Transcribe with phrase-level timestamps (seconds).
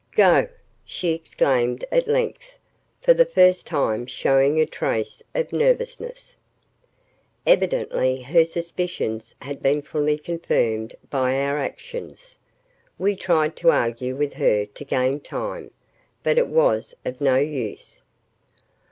[0.15, 0.47] "Go!"
[0.83, 2.57] she exclaimed at length,
[3.03, 6.35] for the first time showing a trace of nervousness.
[7.45, 12.35] Evidently her suspicions had been fully confirmed by our actions.
[12.97, 15.69] We tried to argue with her to gain time.
[16.23, 18.01] But it was of no use.